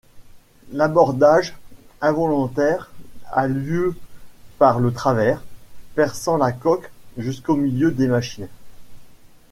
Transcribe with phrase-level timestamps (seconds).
[0.71, 1.55] L'abordage,
[2.01, 2.89] involontaire,
[3.31, 3.95] a lieu
[4.57, 5.43] par le travers,
[5.93, 6.89] perçant la coque
[7.19, 8.47] jusqu'au milieu des machines.